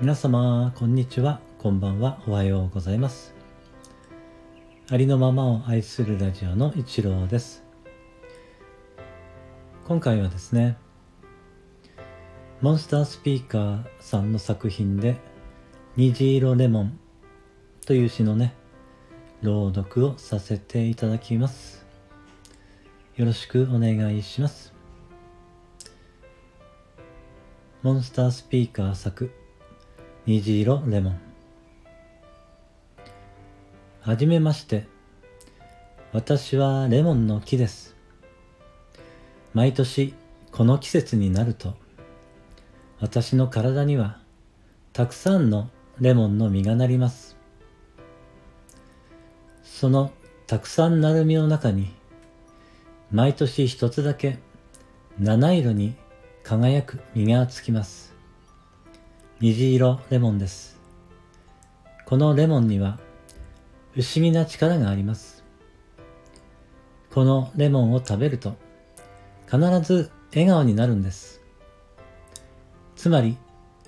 [0.00, 1.40] 皆様こんにちは。
[1.58, 2.22] こんばんは。
[2.26, 3.34] おはようございます。
[4.90, 7.62] ありのままを愛するラジオの一郎です。
[9.86, 10.78] 今回はですね
[12.62, 15.18] モンスタースピーカーさんの作品で
[15.98, 16.98] 虹色レモン
[17.84, 18.54] という詩のね
[19.42, 21.84] 朗読をさせていただきます。
[23.16, 24.72] よろしくお願いします。
[27.82, 29.30] モンスタースピーカー作
[30.30, 31.20] 虹色レモン。
[34.00, 34.86] はじめまして。
[36.12, 37.96] 私はレモンの木です。
[39.54, 40.14] 毎年
[40.52, 41.74] この季節になると
[43.00, 44.20] 私の体には
[44.92, 47.36] たくさんのレモンの実がなります。
[49.64, 50.12] その
[50.46, 51.92] たくさんなる実の中に
[53.10, 54.38] 毎年一つだけ
[55.18, 55.96] 七色に
[56.44, 58.09] 輝く実がつきます。
[59.42, 60.78] 虹色レモンです。
[62.04, 62.98] このレモンには
[63.94, 65.42] 不思議な力があります。
[67.10, 68.58] このレモンを食べると
[69.50, 71.40] 必ず笑顔になるんです。
[72.96, 73.38] つまり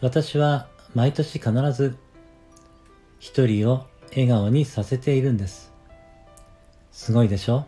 [0.00, 1.98] 私は毎年必ず
[3.18, 5.74] 一人を笑顔にさせているんです。
[6.90, 7.66] すごいでしょ？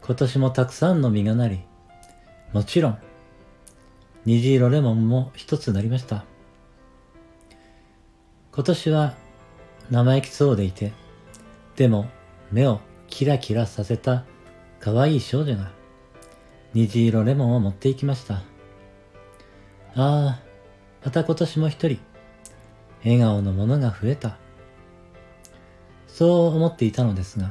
[0.00, 1.60] 今年もたくさんの実がなり
[2.54, 2.98] もちろん
[4.26, 6.24] 虹色レモンも一つなりました。
[8.52, 9.14] 今年は
[9.90, 10.92] 生意気そうでいて
[11.76, 12.06] でも
[12.52, 14.24] 目をキラキラさせた
[14.80, 15.72] 可愛い少女が
[16.72, 18.36] 虹色レモンを持っていきました。
[18.36, 18.42] あ
[19.96, 20.40] あ
[21.04, 21.98] また今年も一人
[23.04, 24.38] 笑顔のものが増えた。
[26.08, 27.50] そう思っていたのですが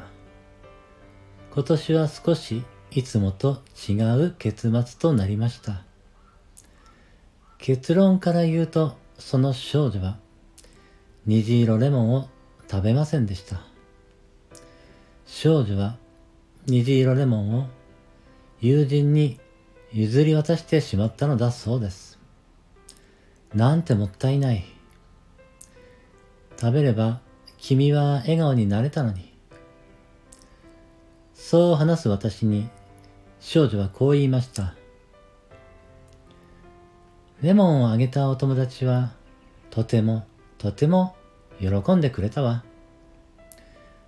[1.54, 3.94] 今年は少しいつもと違
[4.26, 5.84] う結末となりました。
[7.64, 10.17] 結論から言うと、その少女は
[11.26, 12.27] 虹色レモンを
[12.70, 13.61] 食べませんでした。
[15.26, 15.95] 少女は
[16.65, 17.67] 虹色レモンを
[18.60, 19.39] 友人に
[19.93, 22.20] 譲り渡してしまったのだそうです。
[23.55, 24.65] なんてもったいない。
[26.59, 27.21] 食べれば
[27.59, 29.33] 君は笑顔になれたのに。
[31.33, 32.67] そう話す私に
[33.39, 34.76] 少女はこう言いました。
[37.43, 39.11] レモンをあげたお友達は、
[39.70, 40.26] とても、
[40.58, 41.14] とても
[41.59, 42.64] 喜んでくれたわ。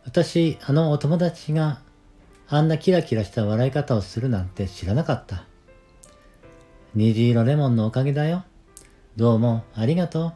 [0.05, 1.81] 私、あのお友達が
[2.47, 5.43] あんなキラキラした笑い方をするなんて知らなかった。
[6.93, 8.45] 虹色レモンのおかげだよ。
[9.17, 10.33] どうもありがとう。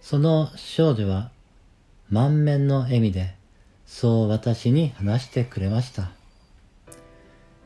[0.00, 1.32] その少女は
[2.10, 3.34] 満面の笑みで
[3.86, 6.12] そう私に話してくれました。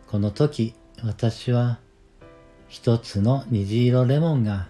[0.06, 1.80] この時私は
[2.68, 4.68] 一つの虹色レモンが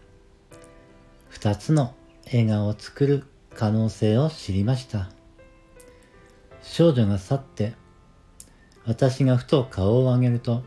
[1.29, 1.95] 二つの
[2.27, 3.25] 笑顔を作る
[3.55, 5.11] 可能性を知りました。
[6.62, 7.75] 少女が去って
[8.85, 10.62] 私がふと顔を上げると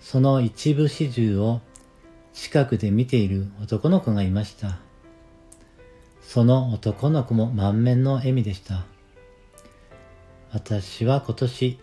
[0.00, 1.60] その一部始終を
[2.32, 4.78] 近くで見ている男の子がいました。
[6.20, 8.84] その男の子も満面の笑みでした。
[10.52, 11.78] 私は今年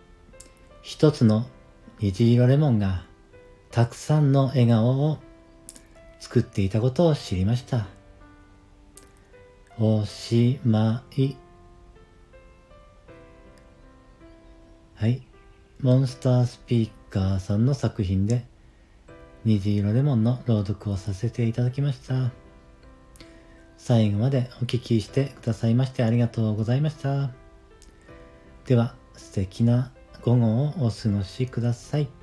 [0.82, 1.46] 一つの
[2.00, 3.06] 虹色レモンが
[3.74, 5.18] たくさんの笑顔を
[6.20, 7.88] 作っていたことを知りました。
[9.80, 11.36] おしまい。
[14.94, 15.24] はい。
[15.82, 18.46] モンスタースピーカーさんの作品で
[19.44, 22.30] 虹色レモンの朗読をさせていただきました。
[23.78, 27.32] 最後までお聞きしてくださいましてありがとうございました。
[28.68, 29.92] では、素敵な
[30.22, 32.23] 午後をお過ごしください。